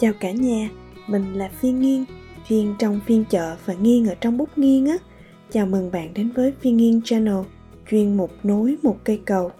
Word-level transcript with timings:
Chào 0.00 0.12
cả 0.20 0.30
nhà, 0.30 0.70
mình 1.06 1.34
là 1.34 1.50
Phiên 1.60 1.80
Nghiên, 1.80 2.04
Phiên 2.48 2.74
trong 2.78 3.00
phiên 3.06 3.24
chợ 3.30 3.56
và 3.64 3.74
Nghiên 3.74 4.06
ở 4.06 4.14
trong 4.20 4.38
bút 4.38 4.58
nghiên 4.58 4.84
á. 4.84 4.96
Chào 5.52 5.66
mừng 5.66 5.90
bạn 5.90 6.14
đến 6.14 6.30
với 6.30 6.52
Phiên 6.60 6.76
Nghiên 6.76 7.00
Channel, 7.04 7.38
chuyên 7.90 8.16
mục 8.16 8.30
nối 8.42 8.76
một 8.82 8.96
cây 9.04 9.20
cầu. 9.24 9.50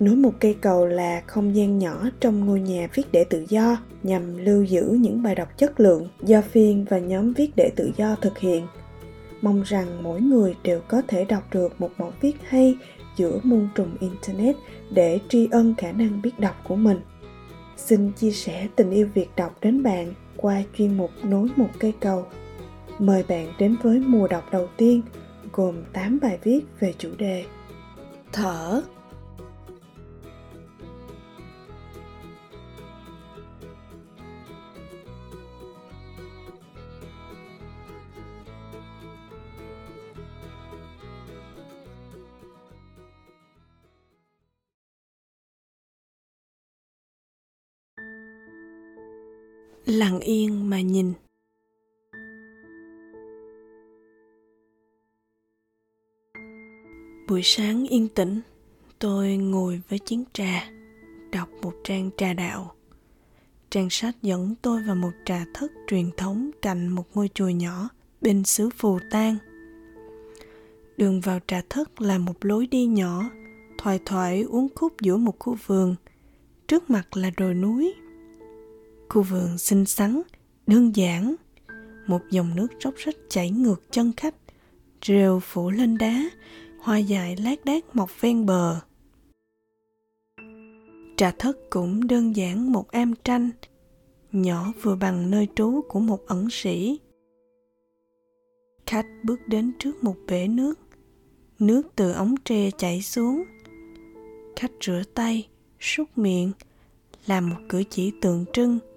Nối 0.00 0.16
một 0.16 0.32
cây 0.40 0.56
cầu 0.60 0.86
là 0.86 1.22
không 1.26 1.56
gian 1.56 1.78
nhỏ 1.78 2.08
trong 2.20 2.46
ngôi 2.46 2.60
nhà 2.60 2.88
viết 2.94 3.02
để 3.12 3.24
tự 3.24 3.44
do 3.48 3.76
nhằm 4.02 4.44
lưu 4.44 4.64
giữ 4.64 4.98
những 5.00 5.22
bài 5.22 5.34
đọc 5.34 5.58
chất 5.58 5.80
lượng 5.80 6.08
do 6.22 6.42
Phiên 6.42 6.84
và 6.90 6.98
nhóm 6.98 7.32
viết 7.32 7.50
để 7.56 7.70
tự 7.76 7.90
do 7.96 8.16
thực 8.20 8.38
hiện. 8.38 8.66
Mong 9.42 9.62
rằng 9.62 10.02
mỗi 10.02 10.20
người 10.20 10.54
đều 10.62 10.80
có 10.88 11.02
thể 11.08 11.24
đọc 11.24 11.42
được 11.52 11.80
một 11.80 11.90
mẫu 11.98 12.12
viết 12.20 12.36
hay 12.48 12.76
giữa 13.16 13.40
muôn 13.42 13.68
trùng 13.74 13.90
Internet 14.00 14.56
để 14.90 15.18
tri 15.28 15.48
ân 15.50 15.74
khả 15.78 15.92
năng 15.92 16.22
biết 16.22 16.38
đọc 16.38 16.56
của 16.68 16.76
mình. 16.76 16.98
Xin 17.86 18.12
chia 18.12 18.30
sẻ 18.30 18.68
tình 18.76 18.90
yêu 18.90 19.08
việc 19.14 19.28
đọc 19.36 19.56
đến 19.60 19.82
bạn 19.82 20.14
qua 20.36 20.62
chuyên 20.78 20.96
mục 20.96 21.10
Nối 21.22 21.48
một 21.56 21.68
cây 21.78 21.92
cầu. 22.00 22.26
Mời 22.98 23.24
bạn 23.28 23.52
đến 23.58 23.76
với 23.82 23.98
mùa 23.98 24.28
đọc 24.28 24.44
đầu 24.52 24.68
tiên, 24.76 25.02
gồm 25.52 25.74
8 25.92 26.18
bài 26.22 26.38
viết 26.42 26.60
về 26.80 26.94
chủ 26.98 27.08
đề 27.18 27.44
Thở 28.32 28.82
lặng 49.86 50.20
yên 50.20 50.70
mà 50.70 50.80
nhìn. 50.80 51.12
Buổi 57.28 57.42
sáng 57.44 57.86
yên 57.88 58.08
tĩnh, 58.08 58.40
tôi 58.98 59.36
ngồi 59.36 59.80
với 59.88 59.98
chén 59.98 60.24
trà, 60.32 60.70
đọc 61.32 61.48
một 61.62 61.72
trang 61.84 62.10
trà 62.16 62.32
đạo. 62.32 62.74
Trang 63.70 63.90
sách 63.90 64.16
dẫn 64.22 64.54
tôi 64.62 64.82
vào 64.82 64.96
một 64.96 65.12
trà 65.24 65.44
thất 65.54 65.72
truyền 65.86 66.10
thống 66.16 66.50
cạnh 66.62 66.88
một 66.88 67.04
ngôi 67.14 67.30
chùa 67.34 67.48
nhỏ 67.48 67.88
bên 68.20 68.44
xứ 68.44 68.68
phù 68.76 68.98
tang. 69.10 69.36
Đường 70.96 71.20
vào 71.20 71.38
trà 71.46 71.62
thất 71.70 72.00
là 72.00 72.18
một 72.18 72.44
lối 72.44 72.66
đi 72.66 72.86
nhỏ, 72.86 73.30
thoải 73.78 74.00
thoải 74.06 74.42
uốn 74.42 74.68
khúc 74.74 75.00
giữa 75.00 75.16
một 75.16 75.38
khu 75.38 75.56
vườn. 75.66 75.94
Trước 76.68 76.90
mặt 76.90 77.16
là 77.16 77.30
đồi 77.36 77.54
núi 77.54 77.94
Khu 79.12 79.22
vườn 79.22 79.58
xinh 79.58 79.86
xắn, 79.86 80.22
đơn 80.66 80.96
giản. 80.96 81.34
Một 82.06 82.20
dòng 82.30 82.56
nước 82.56 82.68
róc 82.84 82.94
rách 82.96 83.16
chảy 83.28 83.50
ngược 83.50 83.82
chân 83.90 84.12
khách, 84.16 84.34
rêu 85.06 85.40
phủ 85.40 85.70
lên 85.70 85.98
đá, 85.98 86.30
hoa 86.80 86.98
dại 86.98 87.36
lác 87.36 87.64
đác 87.64 87.96
mọc 87.96 88.20
ven 88.20 88.46
bờ. 88.46 88.80
Trà 91.16 91.30
thất 91.30 91.56
cũng 91.70 92.06
đơn 92.06 92.36
giản 92.36 92.72
một 92.72 92.90
am 92.90 93.14
tranh, 93.24 93.50
nhỏ 94.32 94.72
vừa 94.82 94.96
bằng 94.96 95.30
nơi 95.30 95.48
trú 95.54 95.80
của 95.88 96.00
một 96.00 96.26
ẩn 96.26 96.48
sĩ. 96.50 96.98
Khách 98.86 99.06
bước 99.22 99.40
đến 99.46 99.72
trước 99.78 100.04
một 100.04 100.16
bể 100.26 100.48
nước, 100.48 100.78
nước 101.58 101.82
từ 101.96 102.12
ống 102.12 102.34
tre 102.44 102.70
chảy 102.70 103.02
xuống. 103.02 103.42
Khách 104.56 104.72
rửa 104.80 105.02
tay, 105.14 105.48
súc 105.80 106.18
miệng, 106.18 106.52
làm 107.26 107.50
một 107.50 107.58
cử 107.68 107.82
chỉ 107.90 108.12
tượng 108.20 108.44
trưng– 108.52 108.78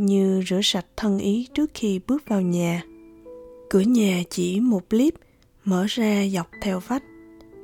như 0.00 0.42
rửa 0.48 0.60
sạch 0.62 0.86
thân 0.96 1.18
ý 1.18 1.48
trước 1.54 1.70
khi 1.74 2.00
bước 2.06 2.28
vào 2.28 2.40
nhà. 2.40 2.82
Cửa 3.70 3.80
nhà 3.80 4.22
chỉ 4.30 4.60
một 4.60 4.82
líp, 4.90 5.14
mở 5.64 5.86
ra 5.88 6.26
dọc 6.32 6.50
theo 6.62 6.80
vách. 6.80 7.02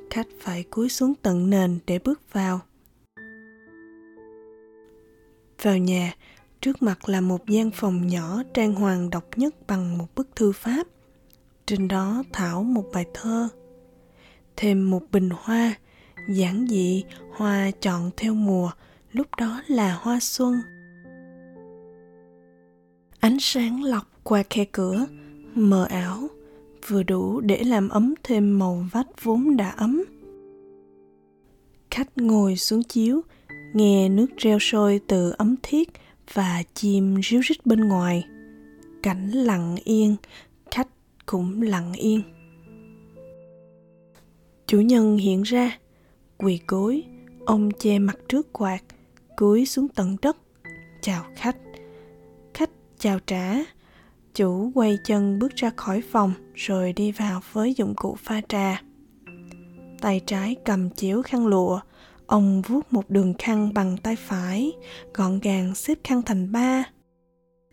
Khách 0.09 0.27
phải 0.39 0.63
cúi 0.63 0.89
xuống 0.89 1.13
tận 1.21 1.49
nền 1.49 1.79
để 1.87 1.99
bước 1.99 2.21
vào. 2.31 2.59
Vào 5.61 5.77
nhà, 5.77 6.13
trước 6.61 6.81
mặt 6.81 7.09
là 7.09 7.21
một 7.21 7.47
gian 7.47 7.71
phòng 7.71 8.07
nhỏ 8.07 8.43
trang 8.53 8.73
hoàng 8.73 9.09
độc 9.09 9.25
nhất 9.35 9.67
bằng 9.67 9.97
một 9.97 10.15
bức 10.15 10.35
thư 10.35 10.51
pháp. 10.51 10.87
Trên 11.65 11.87
đó 11.87 12.23
thảo 12.33 12.63
một 12.63 12.85
bài 12.93 13.05
thơ. 13.13 13.47
Thêm 14.55 14.89
một 14.89 15.01
bình 15.11 15.29
hoa, 15.33 15.75
giản 16.29 16.67
dị, 16.69 17.03
hoa 17.31 17.71
chọn 17.81 18.11
theo 18.17 18.33
mùa, 18.33 18.71
lúc 19.11 19.27
đó 19.37 19.61
là 19.67 19.95
hoa 20.01 20.19
xuân 20.19 20.61
ánh 23.35 23.39
sáng 23.39 23.83
lọc 23.83 24.03
qua 24.23 24.43
khe 24.49 24.65
cửa, 24.71 25.05
mờ 25.55 25.85
ảo, 25.89 26.27
vừa 26.87 27.03
đủ 27.03 27.39
để 27.39 27.63
làm 27.63 27.89
ấm 27.89 28.13
thêm 28.23 28.59
màu 28.59 28.85
vách 28.91 29.07
vốn 29.23 29.57
đã 29.57 29.69
ấm. 29.69 30.03
Khách 31.91 32.17
ngồi 32.17 32.55
xuống 32.55 32.83
chiếu, 32.83 33.21
nghe 33.73 34.09
nước 34.09 34.27
reo 34.37 34.59
sôi 34.59 35.01
từ 35.07 35.33
ấm 35.37 35.55
thiết 35.63 35.89
và 36.33 36.63
chim 36.73 37.21
ríu 37.23 37.41
rít 37.41 37.65
bên 37.65 37.79
ngoài. 37.79 38.23
Cảnh 39.03 39.31
lặng 39.31 39.75
yên, 39.83 40.15
khách 40.71 40.87
cũng 41.25 41.61
lặng 41.61 41.93
yên. 41.93 42.21
Chủ 44.67 44.81
nhân 44.81 45.17
hiện 45.17 45.41
ra, 45.41 45.79
quỳ 46.37 46.59
gối, 46.67 47.03
ông 47.45 47.69
che 47.79 47.99
mặt 47.99 48.17
trước 48.29 48.53
quạt, 48.53 48.81
cúi 49.35 49.65
xuống 49.65 49.87
tận 49.87 50.15
đất, 50.21 50.37
chào 51.01 51.23
khách 51.35 51.57
chào 53.05 53.19
trả. 53.19 53.55
Chủ 54.35 54.71
quay 54.75 54.97
chân 55.05 55.39
bước 55.39 55.55
ra 55.55 55.71
khỏi 55.75 56.03
phòng, 56.11 56.33
rồi 56.55 56.93
đi 56.93 57.11
vào 57.11 57.41
với 57.53 57.73
dụng 57.73 57.93
cụ 57.95 58.17
pha 58.23 58.41
trà. 58.49 58.81
Tay 60.01 60.21
trái 60.25 60.55
cầm 60.65 60.89
chiếu 60.89 61.21
khăn 61.21 61.47
lụa, 61.47 61.79
ông 62.25 62.61
vuốt 62.61 62.93
một 62.93 63.09
đường 63.09 63.33
khăn 63.39 63.73
bằng 63.73 63.97
tay 63.97 64.15
phải, 64.15 64.71
gọn 65.13 65.39
gàng 65.39 65.75
xếp 65.75 65.97
khăn 66.03 66.21
thành 66.21 66.51
ba. 66.51 66.83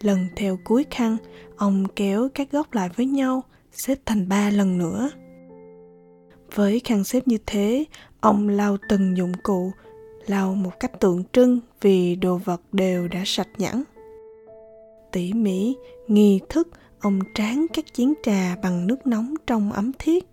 Lần 0.01 0.27
theo 0.37 0.59
cuối 0.65 0.87
khăn, 0.91 1.17
ông 1.57 1.87
kéo 1.97 2.29
các 2.35 2.53
góc 2.53 2.75
lại 2.75 2.89
với 2.97 3.07
nhau, 3.07 3.43
xếp 3.73 3.99
thành 4.07 4.29
ba 4.29 4.51
lần 4.51 4.79
nữa. 4.79 5.11
Với 6.55 6.81
khăn 6.85 7.05
xếp 7.05 7.29
như 7.29 7.39
thế, 7.47 7.85
ông 8.21 8.49
lau 8.49 8.77
từng 8.89 9.17
dụng 9.17 9.33
cụ, 9.43 9.73
lau 10.27 10.55
một 10.55 10.81
cách 10.81 11.01
tượng 11.01 11.25
trưng 11.33 11.61
vì 11.81 12.17
đồ 12.17 12.37
vật 12.45 12.61
đều 12.73 13.09
đã 13.09 13.23
sạch 13.27 13.49
nhẵn 13.59 13.83
tỉ 15.13 15.33
mỉ, 15.33 15.77
nghi 16.09 16.41
thức, 16.49 16.69
ông 17.01 17.21
tráng 17.35 17.67
các 17.75 17.85
chén 17.93 18.15
trà 18.23 18.57
bằng 18.63 18.87
nước 18.87 19.07
nóng 19.07 19.35
trong 19.47 19.73
ấm 19.73 19.93
thiết, 19.99 20.25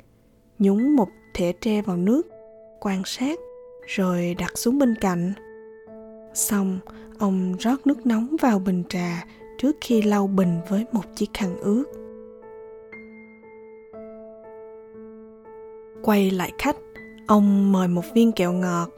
nhúng 0.59 0.95
một 0.95 1.09
thẻ 1.33 1.51
tre 1.51 1.81
vào 1.81 1.97
nước, 1.97 2.27
quan 2.79 3.01
sát, 3.05 3.39
rồi 3.87 4.35
đặt 4.39 4.57
xuống 4.57 4.79
bên 4.79 4.95
cạnh. 4.95 5.33
Xong, 6.33 6.79
ông 7.19 7.55
rót 7.59 7.87
nước 7.87 8.05
nóng 8.05 8.35
vào 8.41 8.59
bình 8.59 8.83
trà 8.89 9.25
trước 9.57 9.75
khi 9.81 10.01
lau 10.01 10.27
bình 10.27 10.59
với 10.69 10.85
một 10.91 11.15
chiếc 11.15 11.29
khăn 11.33 11.57
ướt. 11.57 11.83
Quay 16.01 16.31
lại 16.31 16.51
khách, 16.57 16.77
ông 17.27 17.71
mời 17.71 17.87
một 17.87 18.03
viên 18.13 18.31
kẹo 18.31 18.53
ngọt. 18.53 18.89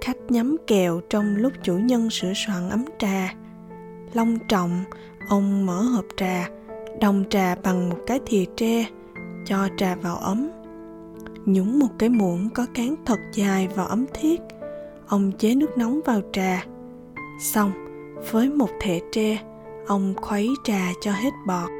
Khách 0.00 0.18
nhắm 0.28 0.56
kẹo 0.66 1.00
trong 1.10 1.36
lúc 1.36 1.52
chủ 1.62 1.74
nhân 1.74 2.10
sửa 2.10 2.32
soạn 2.34 2.70
ấm 2.70 2.84
trà 2.98 3.34
long 4.12 4.38
trọng, 4.48 4.84
ông 5.28 5.66
mở 5.66 5.82
hộp 5.82 6.04
trà, 6.16 6.48
đồng 7.00 7.24
trà 7.30 7.54
bằng 7.54 7.90
một 7.90 7.98
cái 8.06 8.20
thìa 8.26 8.44
tre, 8.56 8.86
cho 9.44 9.68
trà 9.76 9.94
vào 9.94 10.16
ấm. 10.16 10.50
Nhúng 11.46 11.78
một 11.78 11.88
cái 11.98 12.08
muỗng 12.08 12.48
có 12.54 12.66
cán 12.74 12.94
thật 13.06 13.18
dài 13.32 13.68
vào 13.68 13.86
ấm 13.86 14.06
thiết, 14.14 14.40
ông 15.06 15.32
chế 15.38 15.54
nước 15.54 15.78
nóng 15.78 16.00
vào 16.04 16.20
trà. 16.32 16.64
Xong, 17.40 17.72
với 18.30 18.50
một 18.50 18.68
thẻ 18.80 19.00
tre, 19.12 19.38
ông 19.86 20.14
khuấy 20.16 20.48
trà 20.64 20.92
cho 21.00 21.12
hết 21.12 21.30
bọt. 21.46 21.70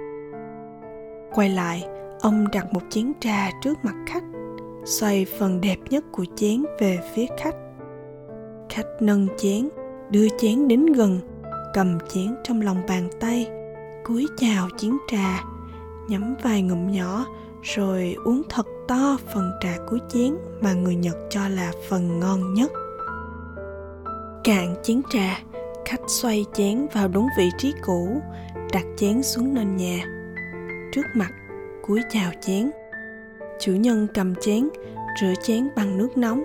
Quay 1.34 1.48
lại, 1.48 1.84
ông 2.20 2.46
đặt 2.52 2.72
một 2.72 2.82
chén 2.90 3.12
trà 3.20 3.50
trước 3.62 3.78
mặt 3.82 3.94
khách, 4.06 4.24
xoay 4.84 5.24
phần 5.38 5.60
đẹp 5.60 5.78
nhất 5.90 6.04
của 6.12 6.24
chén 6.36 6.64
về 6.80 6.98
phía 7.14 7.26
khách. 7.40 7.56
Khách 8.68 8.86
nâng 9.00 9.28
chén, 9.36 9.68
đưa 10.10 10.28
chén 10.38 10.68
đến 10.68 10.86
gần 10.86 11.20
cầm 11.74 11.98
chén 12.08 12.34
trong 12.44 12.60
lòng 12.60 12.82
bàn 12.88 13.08
tay, 13.20 13.50
cúi 14.04 14.26
chào 14.36 14.68
chén 14.78 14.92
trà, 15.10 15.44
nhắm 16.08 16.34
vài 16.42 16.62
ngụm 16.62 16.92
nhỏ, 16.92 17.26
rồi 17.62 18.16
uống 18.24 18.42
thật 18.48 18.66
to 18.88 19.16
phần 19.34 19.52
trà 19.60 19.76
cuối 19.88 19.98
chén 20.08 20.34
mà 20.60 20.72
người 20.72 20.94
nhật 20.94 21.16
cho 21.30 21.48
là 21.48 21.72
phần 21.88 22.20
ngon 22.20 22.54
nhất. 22.54 22.72
Cạn 24.44 24.74
chén 24.82 25.02
trà, 25.10 25.42
khách 25.84 26.00
xoay 26.06 26.44
chén 26.54 26.86
vào 26.92 27.08
đúng 27.08 27.28
vị 27.38 27.50
trí 27.58 27.72
cũ, 27.82 28.22
đặt 28.72 28.84
chén 28.96 29.22
xuống 29.22 29.54
nền 29.54 29.76
nhà. 29.76 30.04
Trước 30.92 31.06
mặt, 31.14 31.30
cúi 31.86 32.00
chào 32.10 32.32
chén. 32.40 32.70
Chủ 33.60 33.72
nhân 33.72 34.06
cầm 34.14 34.34
chén, 34.34 34.68
rửa 35.20 35.32
chén 35.42 35.68
bằng 35.76 35.98
nước 35.98 36.16
nóng 36.16 36.42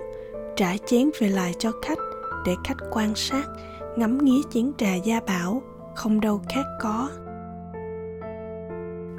trả 0.56 0.76
chén 0.86 1.10
về 1.18 1.28
lại 1.28 1.54
cho 1.58 1.72
khách 1.82 1.98
để 2.46 2.54
khách 2.64 2.76
quan 2.90 3.14
sát 3.14 3.44
ngắm 3.98 4.18
nghía 4.18 4.40
chén 4.50 4.72
trà 4.78 4.94
gia 4.94 5.20
bảo, 5.20 5.62
không 5.94 6.20
đâu 6.20 6.40
khác 6.48 6.64
có. 6.80 7.10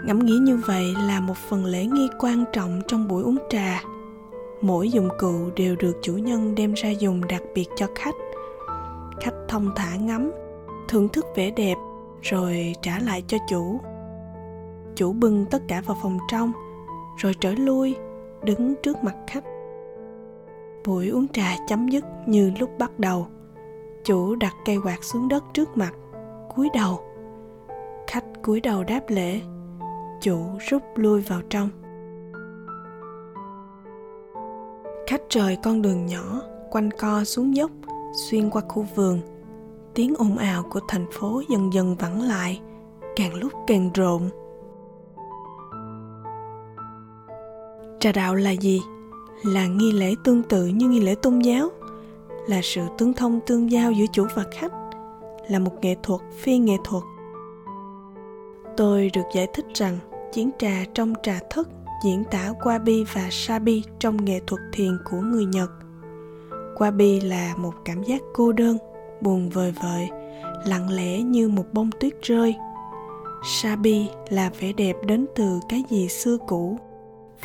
Ngắm 0.06 0.26
nghía 0.26 0.38
như 0.42 0.58
vậy 0.66 0.96
là 1.08 1.20
một 1.20 1.38
phần 1.50 1.66
lễ 1.66 1.86
nghi 1.86 2.10
quan 2.20 2.46
trọng 2.54 2.82
trong 2.88 3.08
buổi 3.08 3.24
uống 3.24 3.38
trà. 3.50 3.84
Mỗi 4.62 4.90
dụng 4.90 5.10
cụ 5.20 5.50
đều 5.56 5.76
được 5.76 5.98
chủ 6.02 6.14
nhân 6.14 6.56
đem 6.56 6.74
ra 6.74 6.90
dùng 6.90 7.28
đặc 7.28 7.42
biệt 7.56 7.68
cho 7.76 7.88
khách. 7.96 8.16
Khách 9.22 9.36
thông 9.48 9.72
thả 9.76 9.96
ngắm, 9.96 10.32
thưởng 10.88 11.10
thức 11.10 11.26
vẻ 11.36 11.52
đẹp, 11.52 11.76
rồi 12.22 12.76
trả 12.82 13.00
lại 13.00 13.24
cho 13.28 13.38
chủ. 13.50 13.80
Chủ 14.96 15.14
bưng 15.14 15.46
tất 15.46 15.62
cả 15.68 15.82
vào 15.86 15.98
phòng 16.04 16.18
trong, 16.32 16.52
rồi 17.18 17.34
trở 17.40 17.52
lui, 17.52 17.96
đứng 18.44 18.76
trước 18.84 19.04
mặt 19.04 19.16
khách. 19.28 19.44
Buổi 20.86 21.10
uống 21.10 21.28
trà 21.28 21.56
chấm 21.68 21.88
dứt 21.88 22.06
như 22.26 22.52
lúc 22.60 22.70
bắt 22.80 23.00
đầu 23.00 23.28
chủ 24.04 24.36
đặt 24.36 24.56
cây 24.66 24.78
quạt 24.84 25.04
xuống 25.04 25.28
đất 25.28 25.44
trước 25.54 25.78
mặt, 25.78 25.94
cúi 26.56 26.70
đầu. 26.74 27.00
Khách 28.08 28.26
cúi 28.44 28.62
đầu 28.62 28.84
đáp 28.84 29.02
lễ, 29.08 29.42
chủ 30.22 30.38
rút 30.70 30.82
lui 30.96 31.22
vào 31.22 31.42
trong. 31.50 31.70
Khách 35.08 35.22
rời 35.30 35.58
con 35.64 35.82
đường 35.82 36.06
nhỏ, 36.06 36.42
quanh 36.72 36.90
co 36.92 37.24
xuống 37.24 37.56
dốc, 37.56 37.72
xuyên 38.14 38.50
qua 38.50 38.62
khu 38.70 38.86
vườn. 38.96 39.20
Tiếng 39.94 40.16
ồn 40.18 40.38
ào 40.38 40.64
của 40.70 40.80
thành 40.88 41.06
phố 41.12 41.42
dần 41.50 41.74
dần 41.74 41.96
vẳng 41.96 42.22
lại, 42.22 42.62
càng 43.16 43.34
lúc 43.34 43.52
càng 43.68 43.90
rộn. 43.94 44.30
Trà 48.00 48.12
đạo 48.12 48.36
là 48.36 48.52
gì? 48.52 48.82
Là 49.44 49.68
nghi 49.68 49.92
lễ 49.92 50.16
tương 50.24 50.44
tự 50.44 50.66
như 50.66 50.90
nghi 50.90 51.00
lễ 51.00 51.16
tôn 51.16 51.40
giáo 51.40 51.70
là 52.50 52.60
sự 52.64 52.82
tương 52.98 53.14
thông 53.14 53.40
tương 53.46 53.72
giao 53.72 53.92
giữa 53.92 54.06
chủ 54.12 54.26
và 54.36 54.44
khách 54.52 54.72
là 55.48 55.60
một 55.60 55.74
nghệ 55.82 55.96
thuật 56.04 56.22
phi 56.42 56.58
nghệ 56.58 56.76
thuật 56.84 57.04
tôi 58.78 59.12
được 59.14 59.26
giải 59.34 59.48
thích 59.54 59.66
rằng 59.74 59.98
chiến 60.34 60.50
trà 60.58 60.84
trong 60.94 61.14
trà 61.24 61.40
thất 61.50 61.68
diễn 62.02 62.24
tả 62.32 62.54
Wabi 62.60 63.06
và 63.14 63.28
Sabi 63.32 63.84
trong 64.00 64.26
nghệ 64.26 64.40
thuật 64.48 64.62
thiền 64.74 64.98
của 65.06 65.18
người 65.18 65.46
Nhật. 65.46 65.72
Wabi 66.76 67.28
là 67.28 67.54
một 67.58 67.74
cảm 67.86 68.04
giác 68.04 68.22
cô 68.34 68.52
đơn, 68.52 68.78
buồn 69.22 69.50
vời 69.50 69.74
vợi, 69.84 70.10
lặng 70.66 70.90
lẽ 70.90 71.22
như 71.22 71.50
một 71.50 71.66
bông 71.74 71.90
tuyết 72.00 72.22
rơi. 72.22 72.56
Sabi 73.46 74.08
là 74.30 74.52
vẻ 74.60 74.74
đẹp 74.74 74.96
đến 75.06 75.26
từ 75.36 75.60
cái 75.70 75.84
gì 75.90 76.08
xưa 76.08 76.38
cũ, 76.48 76.78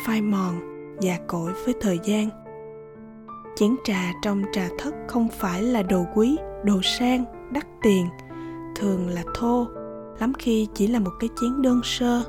phai 0.05 0.21
mòn, 0.21 0.59
già 1.01 1.19
cỗi 1.27 1.51
với 1.65 1.73
thời 1.81 1.99
gian. 2.03 2.44
Chén 3.55 3.75
trà 3.83 4.13
trong 4.21 4.43
trà 4.51 4.67
thất 4.77 4.93
không 5.07 5.27
phải 5.39 5.63
là 5.63 5.83
đồ 5.83 6.05
quý, 6.15 6.37
đồ 6.63 6.81
sang, 6.83 7.25
đắt 7.53 7.65
tiền, 7.81 8.05
thường 8.75 9.09
là 9.09 9.23
thô, 9.35 9.67
lắm 10.19 10.33
khi 10.39 10.67
chỉ 10.73 10.87
là 10.87 10.99
một 10.99 11.11
cái 11.19 11.29
chén 11.41 11.61
đơn 11.61 11.81
sơ. 11.83 12.23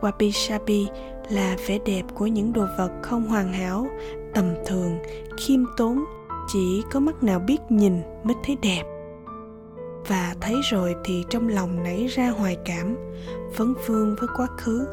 Wabi 0.00 0.30
sabi 0.30 0.86
là 1.30 1.56
vẻ 1.66 1.78
đẹp 1.78 2.02
của 2.14 2.26
những 2.26 2.52
đồ 2.52 2.66
vật 2.78 2.90
không 3.02 3.26
hoàn 3.26 3.52
hảo 3.52 3.86
tầm 4.34 4.54
thường 4.66 4.98
khiêm 5.36 5.60
tốn 5.76 6.04
chỉ 6.48 6.82
có 6.90 7.00
mắt 7.00 7.22
nào 7.22 7.40
biết 7.40 7.58
nhìn 7.68 8.00
mới 8.22 8.34
thấy 8.44 8.56
đẹp. 8.62 8.82
Và 10.08 10.34
thấy 10.40 10.54
rồi 10.70 10.94
thì 11.04 11.24
trong 11.30 11.48
lòng 11.48 11.82
nảy 11.82 12.06
ra 12.06 12.30
hoài 12.30 12.56
cảm 12.64 12.96
vấn 13.56 13.74
vương 13.86 14.16
với 14.18 14.28
quá 14.36 14.46
khứ 14.58 14.86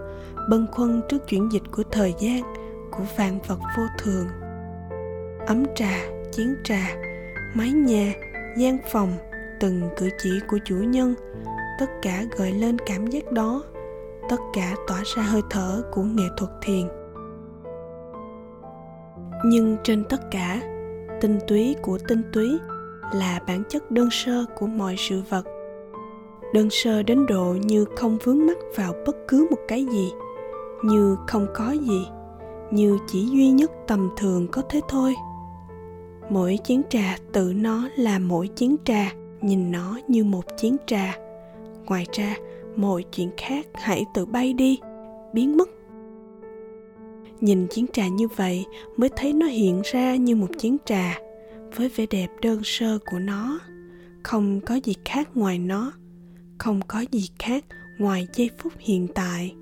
bâng 0.50 0.68
khuâng 0.72 1.02
trước 1.10 1.28
chuyển 1.28 1.52
dịch 1.52 1.64
của 1.72 1.84
thời 1.92 2.14
gian 2.20 2.42
của 2.92 3.04
vạn 3.18 3.40
vật 3.48 3.60
vô 3.78 3.84
thường 3.98 4.28
ấm 5.48 5.64
trà, 5.76 5.92
chén 6.32 6.56
trà, 6.64 6.96
mái 7.54 7.72
nhà, 7.72 8.14
gian 8.58 8.78
phòng, 8.92 9.14
từng 9.60 9.90
cử 9.98 10.10
chỉ 10.18 10.40
của 10.50 10.58
chủ 10.66 10.76
nhân. 10.76 11.16
Tất 11.80 11.86
cả 12.02 12.24
gợi 12.38 12.52
lên 12.52 12.78
cảm 12.86 13.08
giác 13.08 13.32
đó. 13.32 13.64
Tất 14.30 14.40
cả 14.54 14.76
tỏa 14.88 15.02
ra 15.16 15.24
hơi 15.24 15.42
thở 15.50 15.84
của 15.92 16.02
nghệ 16.04 16.24
thuật 16.38 16.52
thiền. 16.62 16.88
Nhưng 19.46 19.78
trên 19.84 20.04
tất 20.10 20.32
cả, 20.32 20.62
tinh 21.22 21.40
túy 21.48 21.76
của 21.82 21.98
tinh 22.08 22.22
túy 22.34 22.60
là 23.14 23.40
bản 23.48 23.64
chất 23.70 23.92
đơn 23.92 24.10
sơ 24.12 24.46
của 24.60 24.68
mọi 24.68 24.96
sự 24.98 25.22
vật. 25.30 25.44
Đơn 26.54 26.70
sơ 26.70 27.04
đến 27.04 27.26
độ 27.26 27.56
như 27.62 27.86
không 27.96 28.18
vướng 28.24 28.46
mắc 28.46 28.58
vào 28.76 28.94
bất 29.06 29.16
cứ 29.28 29.48
một 29.52 29.60
cái 29.68 29.86
gì, 29.86 30.12
như 30.84 31.18
không 31.28 31.48
có 31.54 31.72
gì, 31.72 32.08
như 32.72 32.98
chỉ 33.08 33.26
duy 33.26 33.52
nhất 33.52 33.72
tầm 33.88 34.10
thường 34.18 34.48
có 34.52 34.62
thế 34.70 34.82
thôi 34.90 35.16
mỗi 36.32 36.60
chén 36.64 36.82
trà 36.90 37.18
tự 37.34 37.54
nó 37.54 37.90
là 37.98 38.20
mỗi 38.20 38.50
chén 38.56 38.76
trà, 38.86 39.14
nhìn 39.42 39.72
nó 39.72 40.00
như 40.08 40.24
một 40.24 40.46
chén 40.58 40.78
trà. 40.88 41.18
Ngoài 41.86 42.06
ra, 42.14 42.36
mọi 42.76 43.04
chuyện 43.12 43.30
khác 43.38 43.68
hãy 43.74 44.06
tự 44.14 44.26
bay 44.26 44.54
đi, 44.54 44.80
biến 45.34 45.58
mất. 45.58 45.70
Nhìn 47.42 47.68
chén 47.68 47.88
trà 47.88 48.08
như 48.08 48.28
vậy 48.28 48.66
mới 48.98 49.10
thấy 49.16 49.34
nó 49.34 49.46
hiện 49.46 49.82
ra 49.84 50.16
như 50.16 50.36
một 50.36 50.50
chén 50.58 50.78
trà, 50.86 51.20
với 51.76 51.90
vẻ 51.90 52.06
đẹp 52.10 52.28
đơn 52.42 52.62
sơ 52.64 52.98
của 53.12 53.20
nó. 53.20 53.60
Không 54.24 54.62
có 54.62 54.76
gì 54.76 54.94
khác 55.06 55.30
ngoài 55.38 55.60
nó, 55.60 55.92
không 56.58 56.82
có 56.88 57.06
gì 57.12 57.30
khác 57.40 57.66
ngoài 58.00 58.28
giây 58.34 58.50
phút 58.58 58.74
hiện 58.80 59.08
tại. 59.16 59.56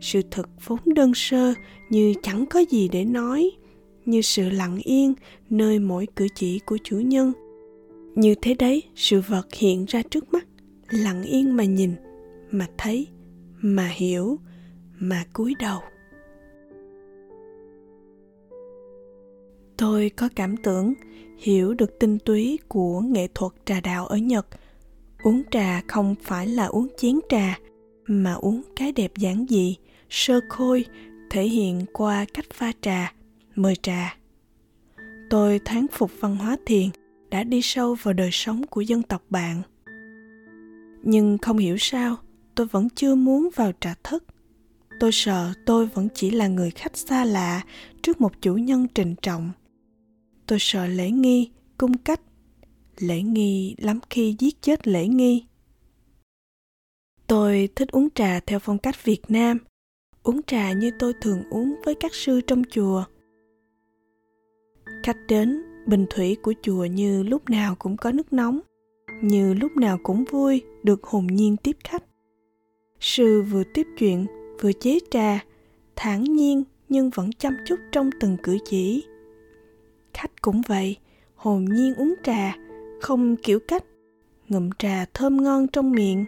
Sự 0.00 0.22
thật 0.30 0.48
vốn 0.66 0.78
đơn 0.84 1.12
sơ 1.14 1.54
như 1.90 2.14
chẳng 2.22 2.46
có 2.46 2.60
gì 2.60 2.88
để 2.88 3.04
nói 3.04 3.50
như 4.04 4.22
sự 4.22 4.50
lặng 4.50 4.78
yên 4.84 5.14
nơi 5.50 5.78
mỗi 5.78 6.06
cử 6.16 6.26
chỉ 6.34 6.58
của 6.58 6.78
chủ 6.84 6.96
nhân. 6.96 7.32
Như 8.14 8.34
thế 8.34 8.54
đấy, 8.54 8.82
sự 8.94 9.20
vật 9.28 9.54
hiện 9.54 9.84
ra 9.88 10.02
trước 10.10 10.32
mắt, 10.32 10.46
lặng 10.90 11.22
yên 11.22 11.56
mà 11.56 11.64
nhìn, 11.64 11.94
mà 12.50 12.66
thấy, 12.78 13.06
mà 13.60 13.88
hiểu, 13.88 14.38
mà 14.98 15.24
cúi 15.32 15.54
đầu. 15.58 15.80
Tôi 19.76 20.10
có 20.16 20.28
cảm 20.36 20.56
tưởng 20.56 20.94
hiểu 21.38 21.74
được 21.74 21.98
tinh 21.98 22.18
túy 22.18 22.58
của 22.68 23.00
nghệ 23.00 23.28
thuật 23.34 23.52
trà 23.64 23.80
đạo 23.80 24.06
ở 24.06 24.16
nhật. 24.16 24.46
Uống 25.22 25.42
trà 25.50 25.80
không 25.88 26.14
phải 26.22 26.46
là 26.46 26.66
uống 26.66 26.88
chén 26.96 27.20
trà, 27.28 27.58
mà 28.06 28.32
uống 28.32 28.62
cái 28.76 28.92
đẹp 28.92 29.12
giản 29.16 29.46
dị, 29.48 29.76
sơ 30.10 30.40
khôi, 30.48 30.84
thể 31.30 31.42
hiện 31.42 31.84
qua 31.92 32.24
cách 32.34 32.46
pha 32.52 32.72
trà 32.80 33.12
mời 33.54 33.76
trà. 33.76 34.16
Tôi 35.30 35.60
thán 35.64 35.86
phục 35.92 36.10
văn 36.20 36.36
hóa 36.36 36.56
thiền 36.66 36.88
đã 37.30 37.44
đi 37.44 37.62
sâu 37.62 37.96
vào 38.02 38.14
đời 38.14 38.30
sống 38.32 38.66
của 38.66 38.80
dân 38.80 39.02
tộc 39.02 39.22
bạn. 39.30 39.62
Nhưng 41.02 41.38
không 41.38 41.58
hiểu 41.58 41.76
sao, 41.78 42.16
tôi 42.54 42.66
vẫn 42.66 42.88
chưa 42.90 43.14
muốn 43.14 43.48
vào 43.54 43.72
trà 43.80 43.94
thất. 44.04 44.24
Tôi 45.00 45.12
sợ 45.12 45.52
tôi 45.66 45.86
vẫn 45.86 46.08
chỉ 46.14 46.30
là 46.30 46.46
người 46.46 46.70
khách 46.70 46.96
xa 46.96 47.24
lạ 47.24 47.62
trước 48.02 48.20
một 48.20 48.32
chủ 48.40 48.54
nhân 48.54 48.86
trịnh 48.94 49.14
trọng. 49.22 49.50
Tôi 50.46 50.58
sợ 50.60 50.86
lễ 50.86 51.10
nghi, 51.10 51.50
cung 51.78 51.98
cách. 51.98 52.20
Lễ 52.98 53.22
nghi 53.22 53.74
lắm 53.78 53.98
khi 54.10 54.36
giết 54.38 54.62
chết 54.62 54.88
lễ 54.88 55.06
nghi. 55.06 55.44
Tôi 57.26 57.68
thích 57.76 57.88
uống 57.92 58.08
trà 58.14 58.40
theo 58.40 58.58
phong 58.58 58.78
cách 58.78 59.04
việt 59.04 59.22
nam. 59.28 59.58
Uống 60.22 60.42
trà 60.42 60.72
như 60.72 60.90
tôi 60.98 61.12
thường 61.20 61.42
uống 61.50 61.74
với 61.84 61.94
các 61.94 62.14
sư 62.14 62.40
trong 62.46 62.62
chùa 62.70 63.04
khách 65.02 65.26
đến, 65.28 65.62
bình 65.86 66.06
thủy 66.10 66.36
của 66.42 66.54
chùa 66.62 66.84
như 66.84 67.22
lúc 67.22 67.50
nào 67.50 67.74
cũng 67.78 67.96
có 67.96 68.12
nước 68.12 68.32
nóng, 68.32 68.60
như 69.22 69.54
lúc 69.54 69.76
nào 69.76 69.98
cũng 70.02 70.24
vui, 70.24 70.62
được 70.82 71.04
hồn 71.04 71.26
nhiên 71.26 71.56
tiếp 71.56 71.76
khách. 71.84 72.04
Sư 73.00 73.42
vừa 73.42 73.62
tiếp 73.74 73.86
chuyện, 73.98 74.26
vừa 74.60 74.72
chế 74.72 74.98
trà, 75.10 75.44
thản 75.96 76.24
nhiên 76.24 76.64
nhưng 76.88 77.10
vẫn 77.10 77.30
chăm 77.32 77.56
chút 77.66 77.78
trong 77.92 78.10
từng 78.20 78.36
cử 78.42 78.58
chỉ. 78.64 79.04
Khách 80.14 80.42
cũng 80.42 80.62
vậy, 80.68 80.96
hồn 81.34 81.64
nhiên 81.64 81.94
uống 81.94 82.14
trà, 82.22 82.56
không 83.00 83.36
kiểu 83.36 83.58
cách, 83.68 83.84
ngụm 84.48 84.70
trà 84.78 85.04
thơm 85.14 85.36
ngon 85.42 85.66
trong 85.66 85.92
miệng, 85.92 86.24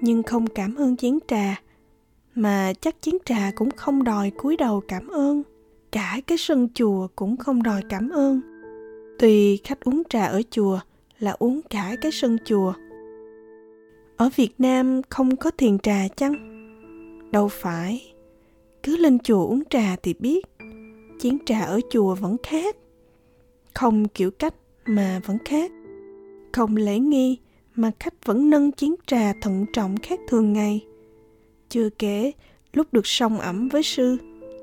nhưng 0.00 0.22
không 0.22 0.46
cảm 0.46 0.74
ơn 0.74 0.96
chén 0.96 1.18
trà, 1.28 1.60
mà 2.34 2.72
chắc 2.80 2.96
chén 3.00 3.14
trà 3.24 3.50
cũng 3.56 3.70
không 3.70 4.04
đòi 4.04 4.30
cúi 4.30 4.56
đầu 4.56 4.82
cảm 4.88 5.08
ơn 5.08 5.42
cả 5.94 6.20
cái 6.26 6.38
sân 6.38 6.68
chùa 6.74 7.08
cũng 7.16 7.36
không 7.36 7.62
đòi 7.62 7.82
cảm 7.88 8.10
ơn. 8.10 8.40
Tùy 9.18 9.60
khách 9.64 9.80
uống 9.84 10.02
trà 10.08 10.26
ở 10.26 10.42
chùa 10.50 10.80
là 11.18 11.36
uống 11.38 11.60
cả 11.70 11.96
cái 12.00 12.12
sân 12.12 12.36
chùa. 12.44 12.72
Ở 14.16 14.30
việt 14.36 14.54
nam 14.58 15.00
không 15.10 15.36
có 15.36 15.50
thiền 15.50 15.78
trà 15.78 16.08
chăng? 16.16 16.34
Đâu 17.32 17.48
phải. 17.48 18.14
Cứ 18.82 18.96
lên 18.96 19.18
chùa 19.18 19.46
uống 19.46 19.62
trà 19.70 19.96
thì 20.02 20.14
biết, 20.18 20.46
chén 21.20 21.38
trà 21.46 21.60
ở 21.60 21.80
chùa 21.90 22.14
vẫn 22.14 22.36
khác. 22.42 22.76
Không 23.74 24.08
kiểu 24.08 24.30
cách 24.30 24.54
mà 24.86 25.20
vẫn 25.26 25.38
khác. 25.44 25.72
Không 26.52 26.76
lễ 26.76 26.98
nghi 26.98 27.38
mà 27.74 27.90
khách 28.00 28.24
vẫn 28.24 28.50
nâng 28.50 28.72
chén 28.72 28.94
trà 29.06 29.32
thận 29.40 29.66
trọng 29.72 29.96
khác 30.02 30.20
thường 30.28 30.52
ngày. 30.52 30.84
Chưa 31.68 31.88
kể, 31.90 32.32
lúc 32.72 32.92
được 32.92 33.06
song 33.06 33.40
ẩm 33.40 33.68
với 33.68 33.82
sư, 33.82 34.16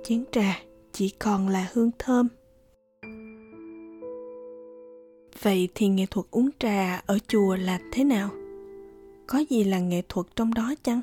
chén 0.04 0.24
trà 0.32 0.71
chỉ 0.94 1.10
còn 1.10 1.48
là 1.48 1.70
hương 1.74 1.92
thơm. 2.00 2.28
Vậy 5.42 5.70
thì 5.76 5.88
nghệ 5.88 6.06
thuật 6.06 6.26
uống 6.32 6.50
trà 6.60 7.02
ở 7.06 7.20
chùa 7.28 7.56
là 7.56 7.80
thế 7.92 8.04
nào? 8.04 8.30
Có 9.28 9.44
gì 9.50 9.64
là 9.64 9.80
nghệ 9.80 10.02
thuật 10.10 10.28
trong 10.36 10.54
đó 10.54 10.74
chăng? 10.84 11.02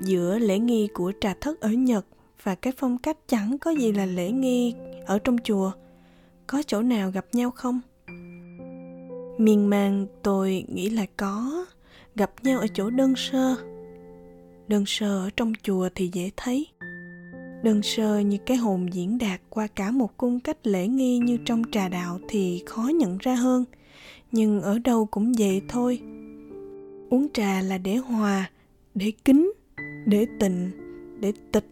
Giữa 0.00 0.38
lễ 0.38 0.58
nghi 0.58 0.88
của 0.94 1.12
trà 1.20 1.34
thất 1.40 1.60
ở 1.60 1.68
nhật 1.68 2.06
và 2.42 2.54
cái 2.54 2.72
phong 2.76 2.98
cách 2.98 3.16
chẳng 3.28 3.58
có 3.58 3.70
gì 3.70 3.92
là 3.92 4.06
lễ 4.06 4.30
nghi 4.30 4.74
ở 5.06 5.18
trong 5.18 5.38
chùa. 5.44 5.72
Có 6.46 6.62
chỗ 6.66 6.82
nào 6.82 7.10
gặp 7.10 7.26
nhau 7.32 7.50
không? 7.50 7.80
Miên 9.38 9.70
man, 9.70 10.06
tôi 10.22 10.64
nghĩ 10.68 10.90
là 10.90 11.06
có. 11.16 11.66
Gặp 12.14 12.30
nhau 12.42 12.60
ở 12.60 12.66
chỗ 12.74 12.90
đơn 12.90 13.14
sơ. 13.16 13.56
Đơn 14.68 14.84
sơ 14.86 15.24
ở 15.24 15.30
trong 15.36 15.52
chùa 15.62 15.88
thì 15.94 16.10
dễ 16.12 16.30
thấy 16.36 16.66
đơn 17.62 17.82
sơ 17.82 18.18
như 18.18 18.38
cái 18.46 18.56
hồn 18.56 18.86
diễn 18.92 19.18
đạt 19.18 19.40
qua 19.48 19.66
cả 19.66 19.90
một 19.90 20.16
cung 20.16 20.40
cách 20.40 20.66
lễ 20.66 20.86
nghi 20.86 21.18
như 21.18 21.38
trong 21.44 21.62
trà 21.72 21.88
đạo 21.88 22.18
thì 22.28 22.62
khó 22.66 22.82
nhận 22.82 23.18
ra 23.18 23.34
hơn, 23.34 23.64
nhưng 24.32 24.60
ở 24.62 24.78
đâu 24.78 25.06
cũng 25.06 25.32
vậy 25.38 25.62
thôi. 25.68 26.00
Uống 27.10 27.28
trà 27.32 27.62
là 27.62 27.78
để 27.78 27.96
hòa, 27.96 28.50
để 28.94 29.12
kính, 29.24 29.52
để 30.06 30.26
tịnh, 30.40 30.70
để 31.20 31.32
tịch 31.52 31.66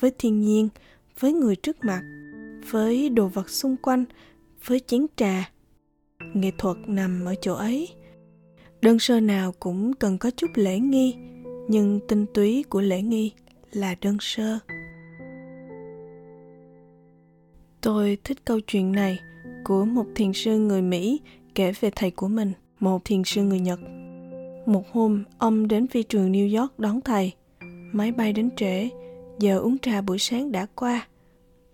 với 0.00 0.10
thiên 0.18 0.40
nhiên, 0.40 0.68
với 1.20 1.32
người 1.32 1.56
trước 1.56 1.76
mặt, 1.84 2.02
với 2.70 3.08
đồ 3.08 3.28
vật 3.28 3.50
xung 3.50 3.76
quanh, 3.76 4.04
với 4.66 4.80
chén 4.80 5.06
trà. 5.16 5.50
Nghệ 6.34 6.50
thuật 6.58 6.76
nằm 6.86 7.24
ở 7.24 7.34
chỗ 7.40 7.54
ấy. 7.54 7.88
Đơn 8.82 8.98
sơ 8.98 9.20
nào 9.20 9.52
cũng 9.60 9.92
cần 9.92 10.18
có 10.18 10.30
chút 10.30 10.50
lễ 10.54 10.78
nghi, 10.78 11.14
nhưng 11.68 12.00
tinh 12.08 12.26
túy 12.34 12.64
của 12.68 12.80
lễ 12.80 13.02
nghi 13.02 13.32
là 13.72 13.94
đơn 14.00 14.16
sơ 14.20 14.58
tôi 17.80 18.18
thích 18.24 18.44
câu 18.44 18.60
chuyện 18.60 18.92
này 18.92 19.20
của 19.64 19.84
một 19.84 20.06
thiền 20.14 20.32
sư 20.32 20.58
người 20.58 20.82
mỹ 20.82 21.20
kể 21.54 21.72
về 21.80 21.90
thầy 21.96 22.10
của 22.10 22.28
mình, 22.28 22.52
một 22.80 23.04
thiền 23.04 23.24
sư 23.24 23.42
người 23.42 23.60
nhật. 23.60 23.80
Một 24.66 24.92
hôm, 24.92 25.24
ông 25.38 25.68
đến 25.68 25.86
phi 25.86 26.02
trường 26.02 26.32
new 26.32 26.60
york 26.60 26.78
đón 26.78 27.00
thầy. 27.00 27.32
Máy 27.92 28.12
bay 28.12 28.32
đến 28.32 28.50
trễ, 28.56 28.88
giờ 29.38 29.58
uống 29.58 29.78
trà 29.78 30.00
buổi 30.00 30.18
sáng 30.18 30.52
đã 30.52 30.66
qua. 30.74 31.06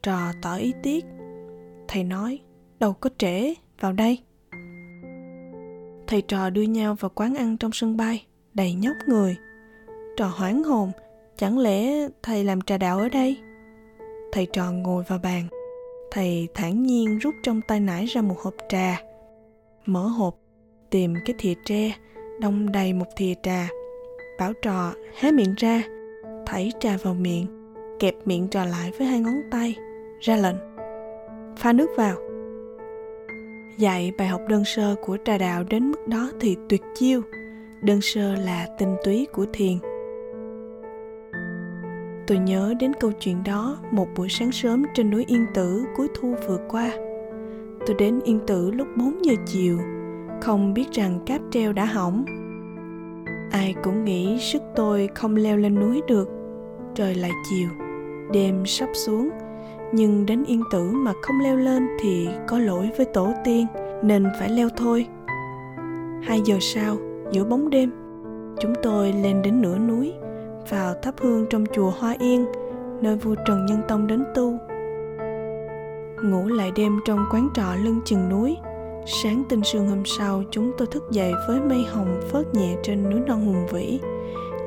Trò 0.03 0.19
tỏ 0.43 0.57
ý 0.57 0.73
tiếc. 0.83 1.05
Thầy 1.89 2.05
nói, 2.05 2.41
đâu 2.81 2.93
có 2.93 3.11
trễ, 3.19 3.55
vào 3.81 3.93
đây. 3.93 4.19
Thầy 6.07 6.23
trò 6.23 6.51
đưa 6.51 6.63
nhau 6.63 6.95
vào 6.95 7.11
quán 7.15 7.35
ăn 7.35 7.57
trong 7.57 7.71
sân 7.73 7.97
bay, 7.97 8.27
đầy 8.55 8.75
nhóc 8.75 8.97
người. 9.07 9.37
Trò 10.17 10.27
hoảng 10.27 10.65
hồn, 10.65 10.91
chẳng 11.37 11.59
lẽ 11.59 12.09
thầy 12.23 12.45
làm 12.45 12.61
trà 12.61 12.79
đạo 12.79 12.99
ở 12.99 13.09
đây? 13.09 13.37
Thầy 14.33 14.47
trò 14.53 14.73
ngồi 14.73 15.05
vào 15.09 15.19
bàn 15.23 15.49
thầy 16.15 16.49
thản 16.55 16.83
nhiên 16.83 17.19
rút 17.19 17.35
trong 17.43 17.61
tay 17.69 17.81
nải 17.81 18.05
ra 18.07 18.23
một 18.23 18.39
hộp 18.39 18.55
trà. 18.69 19.01
Mở 19.87 20.01
hộp, 20.01 20.37
tìm 20.91 21.15
cái 21.25 21.37
thìa 21.39 21.55
tre, 21.65 21.93
đông 22.41 22.73
đầy 22.73 22.93
một 22.93 23.07
thìa 23.17 23.35
trà. 23.43 23.69
Bảo 24.39 24.53
trò, 24.63 24.93
hé 25.21 25.33
miệng 25.33 25.55
ra. 25.57 25.83
Thảy 26.47 26.73
trà 26.81 26.97
vào 27.03 27.15
miệng, 27.15 27.47
kẹp 27.99 28.15
miệng 28.25 28.49
trò 28.49 28.65
lại 28.65 28.93
với 28.99 29.07
hai 29.07 29.21
ngón 29.21 29.41
tay, 29.51 29.75
ra 30.21 30.37
lệnh. 30.37 30.57
Pha 31.57 31.73
nước 31.73 31.91
vào. 31.97 32.17
Dạy 33.79 34.13
bài 34.19 34.29
học 34.29 34.41
đơn 34.49 34.65
sơ 34.65 34.95
của 35.03 35.19
trà 35.25 35.39
đạo 35.39 35.65
đến 35.65 35.91
mức 35.91 36.09
đó 36.09 36.31
thì 36.41 36.57
tuyệt 36.69 36.83
chiêu. 36.95 37.23
Đơn 37.83 38.01
sơ 38.01 38.35
là 38.35 38.67
tinh 38.79 38.97
túy 39.05 39.27
của 39.33 39.47
thiền 39.53 39.79
tôi 42.27 42.39
nhớ 42.39 42.75
đến 42.81 42.93
câu 43.01 43.13
chuyện 43.13 43.37
đó 43.45 43.79
một 43.91 44.09
buổi 44.17 44.29
sáng 44.29 44.53
sớm 44.53 44.85
trên 44.95 45.11
núi 45.11 45.25
yên 45.29 45.47
tử 45.55 45.85
cuối 45.97 46.09
thu 46.15 46.35
vừa 46.49 46.59
qua. 46.69 46.91
Tôi 47.87 47.97
đến 47.99 48.21
yên 48.25 48.41
tử 48.47 48.71
lúc 48.71 48.87
4 48.97 49.25
giờ 49.25 49.35
chiều. 49.47 49.79
Không 50.41 50.75
biết 50.75 50.91
rằng 50.93 51.21
cáp 51.27 51.41
treo 51.51 51.73
đã 51.73 51.85
hỏng. 51.85 52.25
Ai 53.51 53.75
cũng 53.83 54.05
nghĩ 54.05 54.39
sức 54.41 54.63
tôi 54.77 55.09
không 55.15 55.37
leo 55.37 55.57
lên 55.57 55.81
núi 55.81 56.01
được. 56.09 56.29
Trời 56.95 57.15
lại 57.15 57.31
chiều, 57.51 57.69
đêm 58.33 58.67
sắp 58.67 58.89
xuống. 58.95 59.31
Nhưng 59.93 60.27
đến 60.27 60.45
yên 60.45 60.63
tử 60.73 60.91
mà 60.91 61.13
không 61.23 61.41
leo 61.41 61.57
lên 61.57 61.87
thì 62.01 62.29
có 62.49 62.59
lỗi 62.59 62.91
với 62.97 63.07
tổ 63.07 63.33
tiên, 63.45 63.67
nên 64.03 64.27
phải 64.39 64.51
leo 64.51 64.69
thôi. 64.77 65.07
Hai 66.23 66.41
giờ 66.45 66.57
sau, 66.61 66.97
giữa 67.33 67.45
bóng 67.45 67.71
đêm, 67.71 67.91
chúng 68.61 68.73
tôi 68.83 69.13
lên 69.13 69.43
đến 69.43 69.63
nửa 69.63 69.79
núi 69.79 70.13
vào 70.71 70.95
thắp 71.03 71.15
hương 71.21 71.47
trong 71.51 71.65
chùa 71.73 71.91
hoa 71.91 72.17
yên, 72.19 72.47
nơi 73.01 73.17
vua 73.17 73.35
trần 73.47 73.67
nhân 73.67 73.81
tông 73.89 74.07
đến 74.07 74.25
tu. 74.35 74.59
Ngủ 76.23 76.49
lại 76.49 76.73
đêm 76.77 77.01
trong 77.05 77.27
quán 77.31 77.49
trọ 77.55 77.75
lưng 77.85 78.01
chừng 78.05 78.29
núi, 78.29 78.57
sáng 79.07 79.43
tinh 79.49 79.65
sương 79.65 79.89
hôm 79.89 80.03
sau 80.05 80.43
chúng 80.51 80.73
tôi 80.79 80.89
thức 80.91 81.11
dậy 81.11 81.33
với 81.49 81.61
mây 81.61 81.85
hồng 81.93 82.21
phớt 82.31 82.55
nhẹ 82.55 82.77
trên 82.83 83.11
núi 83.11 83.21
non 83.21 83.47
hùng 83.47 83.67
vĩ. 83.67 84.01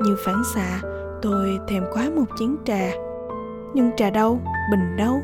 Như 0.01 0.15
phản 0.25 0.43
xạ, 0.55 0.81
tôi 1.21 1.59
thèm 1.67 1.83
quá 1.93 2.09
một 2.15 2.25
chén 2.39 2.55
trà. 2.65 2.91
Nhưng 3.73 3.91
trà 3.97 4.09
đâu? 4.09 4.39
Bình 4.71 4.95
đâu? 4.97 5.21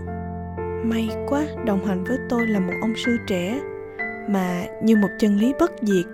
May 0.84 1.10
quá 1.28 1.46
đồng 1.66 1.86
hành 1.86 2.04
với 2.04 2.18
tôi 2.30 2.48
là 2.48 2.60
một 2.60 2.74
ông 2.82 2.94
sư 3.06 3.18
trẻ. 3.28 3.62
Mà 4.30 4.66
như 4.84 4.96
một 4.96 5.10
chân 5.20 5.38
lý 5.38 5.54
bất 5.60 5.72
diệt, 5.82 6.06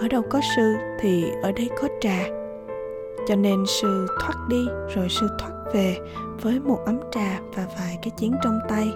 ở 0.00 0.08
đâu 0.08 0.22
có 0.22 0.40
sư 0.56 0.74
thì 1.00 1.24
ở 1.42 1.52
đây 1.52 1.70
có 1.80 1.88
trà 2.00 2.39
cho 3.28 3.36
nên 3.36 3.64
sư 3.66 4.06
thoát 4.20 4.34
đi, 4.48 4.66
rồi 4.94 5.08
sư 5.08 5.28
thoát 5.38 5.50
về 5.72 5.98
với 6.42 6.60
một 6.60 6.78
ấm 6.86 6.98
trà 7.10 7.40
và 7.54 7.66
vài 7.78 7.98
cái 8.02 8.10
chén 8.16 8.30
trong 8.44 8.58
tay. 8.68 8.92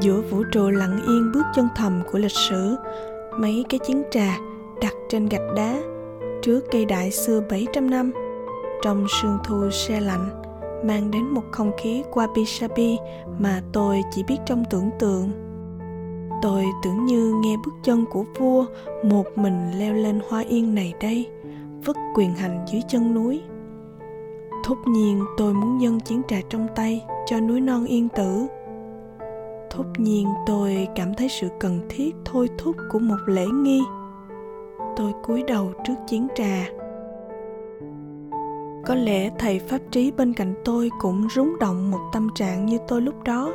Giữa 0.00 0.20
vũ 0.30 0.42
trụ 0.52 0.70
lặng 0.70 1.00
yên 1.06 1.32
bước 1.34 1.42
chân 1.54 1.68
thầm 1.76 2.02
của 2.12 2.18
lịch 2.18 2.36
sử, 2.50 2.76
mấy 3.38 3.64
cái 3.68 3.80
chén 3.86 4.02
trà 4.10 4.38
đặt 4.82 4.94
trên 5.08 5.26
gạch 5.26 5.54
đá 5.56 5.80
trước 6.42 6.60
cây 6.70 6.84
đại 6.84 7.10
xưa 7.10 7.40
700 7.50 7.90
năm. 7.90 8.12
Trong 8.82 9.06
sương 9.08 9.38
thu 9.44 9.70
xe 9.70 10.00
lạnh, 10.00 10.42
mang 10.84 11.10
đến 11.10 11.24
một 11.24 11.42
không 11.50 11.72
khí 11.78 12.02
wabi 12.12 12.44
sabi 12.44 12.96
mà 13.38 13.62
tôi 13.72 14.02
chỉ 14.10 14.22
biết 14.22 14.38
trong 14.46 14.64
tưởng 14.70 14.90
tượng. 14.98 15.30
Tôi 16.42 16.64
tưởng 16.82 17.04
như 17.06 17.34
nghe 17.42 17.56
bước 17.64 17.72
chân 17.82 18.04
của 18.10 18.24
vua 18.38 18.64
một 19.04 19.38
mình 19.38 19.70
leo 19.78 19.94
lên 19.94 20.20
hoa 20.28 20.40
yên 20.40 20.74
này 20.74 20.94
đây 21.00 21.28
vứt 21.84 21.96
quyền 22.14 22.34
hành 22.34 22.64
dưới 22.68 22.82
chân 22.88 23.14
núi. 23.14 23.42
Thốt 24.64 24.76
nhiên 24.86 25.24
tôi 25.36 25.54
muốn 25.54 25.80
dâng 25.80 26.00
chén 26.00 26.22
trà 26.28 26.36
trong 26.48 26.66
tay 26.74 27.04
cho 27.26 27.40
núi 27.40 27.60
non 27.60 27.84
yên 27.84 28.08
tử. 28.08 28.46
Thốt 29.70 29.84
nhiên 29.98 30.28
tôi 30.46 30.88
cảm 30.94 31.14
thấy 31.14 31.28
sự 31.28 31.48
cần 31.60 31.80
thiết 31.88 32.16
thôi 32.24 32.48
thúc 32.58 32.76
của 32.90 32.98
một 32.98 33.18
lễ 33.26 33.46
nghi. 33.46 33.82
Tôi 34.96 35.12
cúi 35.22 35.42
đầu 35.42 35.72
trước 35.84 35.94
chén 36.06 36.26
trà. 36.34 36.66
Có 38.86 38.94
lẽ 38.94 39.30
thầy 39.38 39.58
pháp 39.58 39.78
trí 39.90 40.10
bên 40.10 40.32
cạnh 40.32 40.54
tôi 40.64 40.90
cũng 40.98 41.28
rúng 41.34 41.58
động 41.60 41.90
một 41.90 42.00
tâm 42.12 42.28
trạng 42.34 42.66
như 42.66 42.78
tôi 42.88 43.02
lúc 43.02 43.24
đó. 43.24 43.52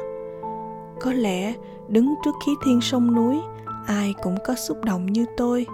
Có 1.01 1.13
lẽ 1.13 1.53
đứng 1.87 2.13
trước 2.25 2.35
khí 2.45 2.51
thiên 2.65 2.81
sông 2.81 3.15
núi, 3.15 3.41
ai 3.87 4.13
cũng 4.23 4.35
có 4.45 4.55
xúc 4.55 4.77
động 4.83 5.05
như 5.05 5.25
tôi 5.37 5.65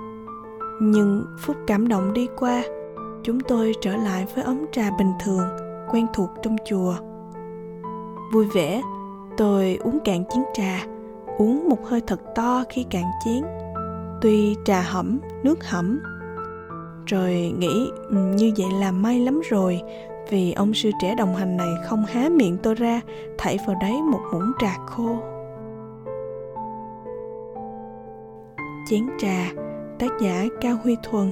nhưng 0.83 1.25
phút 1.39 1.57
cảm 1.67 1.87
động 1.87 2.13
đi 2.13 2.27
qua, 2.39 2.63
chúng 3.23 3.39
tôi 3.39 3.73
trở 3.81 3.95
lại 3.95 4.25
với 4.35 4.43
ấm 4.43 4.65
trà 4.71 4.89
bình 4.97 5.11
thường, 5.23 5.45
quen 5.91 6.07
thuộc 6.13 6.29
trong 6.43 6.55
chùa. 6.65 6.95
Vui 8.33 8.45
vẻ, 8.53 8.81
tôi 9.37 9.77
uống 9.83 9.99
cạn 9.99 10.23
chén 10.25 10.43
trà, 10.53 10.85
uống 11.37 11.69
một 11.69 11.87
hơi 11.87 12.01
thật 12.07 12.19
to 12.35 12.63
khi 12.69 12.85
cạn 12.89 13.03
chén. 13.25 13.43
Tuy 14.21 14.55
trà 14.65 14.81
hẩm 14.81 15.19
nước 15.43 15.63
hẩm 15.63 15.99
rồi 17.05 17.53
nghĩ 17.57 17.89
ừ, 18.09 18.15
như 18.15 18.51
vậy 18.57 18.67
là 18.79 18.91
may 18.91 19.19
lắm 19.19 19.41
rồi, 19.49 19.81
vì 20.29 20.51
ông 20.51 20.73
sư 20.73 20.91
trẻ 21.01 21.15
đồng 21.15 21.35
hành 21.35 21.57
này 21.57 21.69
không 21.85 22.05
há 22.05 22.29
miệng 22.29 22.57
tôi 22.57 22.75
ra, 22.75 23.01
thảy 23.37 23.57
vào 23.67 23.75
đấy 23.81 24.01
một 24.11 24.19
muỗng 24.33 24.51
trà 24.59 24.77
khô. 24.87 25.15
Chén 28.89 29.09
trà 29.19 29.51
tác 30.01 30.11
giả 30.21 30.45
cao 30.61 30.77
huy 30.83 30.95
thuần 31.03 31.31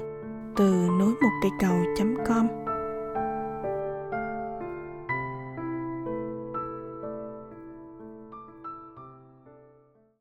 từ 0.56 0.88
nối 1.00 1.10
một 1.10 1.30
cây 1.42 1.52
cầu 1.60 1.76
com. 2.28 2.48